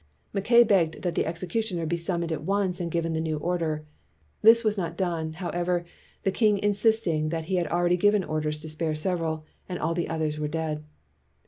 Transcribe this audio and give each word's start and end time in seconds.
Mackay 0.33 0.63
begged 0.63 1.03
that 1.03 1.13
the 1.13 1.27
executioner 1.27 1.85
be 1.85 1.95
summoned 1.95 2.31
at 2.31 2.41
once 2.43 2.79
and 2.79 2.89
given 2.89 3.13
the 3.13 3.21
new 3.21 3.37
order. 3.37 3.85
This 4.41 4.63
was 4.63 4.75
not 4.75 4.97
done, 4.97 5.33
however, 5.33 5.85
the 6.23 6.31
king 6.31 6.57
insist 6.57 7.05
ing 7.05 7.29
that 7.29 7.45
he 7.45 7.57
had 7.57 7.67
already 7.67 7.97
given 7.97 8.23
orders 8.23 8.59
to 8.61 8.69
spare 8.69 8.95
several, 8.95 9.45
and 9.69 9.77
all 9.77 9.93
the 9.93 10.09
others 10.09 10.39
were 10.39 10.47
dead. 10.47 10.83